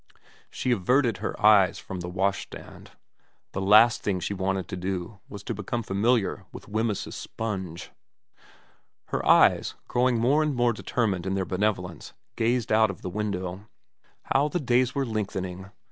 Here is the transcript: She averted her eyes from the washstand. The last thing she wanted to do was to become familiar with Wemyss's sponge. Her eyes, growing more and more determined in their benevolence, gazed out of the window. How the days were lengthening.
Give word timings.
She 0.49 0.71
averted 0.71 1.17
her 1.17 1.39
eyes 1.39 1.77
from 1.77 1.99
the 1.99 2.09
washstand. 2.09 2.89
The 3.51 3.61
last 3.61 4.01
thing 4.01 4.19
she 4.19 4.33
wanted 4.33 4.67
to 4.69 4.75
do 4.75 5.19
was 5.29 5.43
to 5.43 5.53
become 5.53 5.83
familiar 5.83 6.43
with 6.51 6.67
Wemyss's 6.67 7.15
sponge. 7.15 7.91
Her 9.09 9.23
eyes, 9.23 9.75
growing 9.87 10.19
more 10.19 10.41
and 10.41 10.55
more 10.55 10.73
determined 10.73 11.27
in 11.27 11.35
their 11.35 11.45
benevolence, 11.45 12.13
gazed 12.35 12.71
out 12.71 12.89
of 12.89 13.03
the 13.03 13.11
window. 13.11 13.67
How 14.33 14.47
the 14.47 14.59
days 14.59 14.95
were 14.95 15.05
lengthening. 15.05 15.69